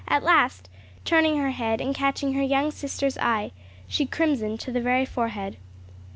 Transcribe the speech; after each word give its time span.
At 0.07 0.23
last 0.23 0.67
turning 1.05 1.37
her 1.37 1.51
head 1.51 1.79
and 1.79 1.93
catching 1.93 2.33
her 2.33 2.41
young 2.41 2.71
sister's 2.71 3.19
eye, 3.19 3.51
she 3.87 4.07
crimsoned 4.07 4.59
to 4.61 4.71
the 4.71 4.81
very 4.81 5.05
forehead. 5.05 5.57